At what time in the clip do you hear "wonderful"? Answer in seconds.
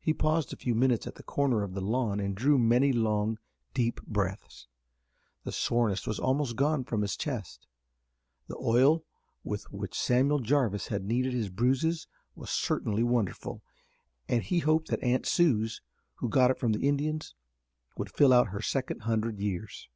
13.02-13.62